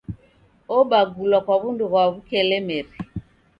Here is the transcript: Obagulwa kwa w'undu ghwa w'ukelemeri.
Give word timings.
Obagulwa 0.77 1.39
kwa 1.45 1.55
w'undu 1.61 1.85
ghwa 1.89 2.03
w'ukelemeri. 2.11 2.91